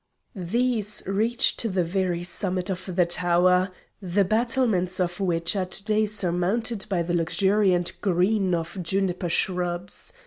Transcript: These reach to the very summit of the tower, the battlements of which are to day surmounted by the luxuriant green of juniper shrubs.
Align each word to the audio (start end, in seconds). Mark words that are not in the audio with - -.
These 0.35 1.03
reach 1.05 1.55
to 1.57 1.69
the 1.69 1.83
very 1.83 2.23
summit 2.23 2.71
of 2.71 2.95
the 2.95 3.05
tower, 3.05 3.69
the 4.01 4.23
battlements 4.25 4.99
of 4.99 5.19
which 5.19 5.55
are 5.55 5.67
to 5.67 5.85
day 5.85 6.07
surmounted 6.07 6.87
by 6.89 7.03
the 7.03 7.13
luxuriant 7.13 7.93
green 8.01 8.55
of 8.55 8.81
juniper 8.81 9.29
shrubs. 9.29 10.11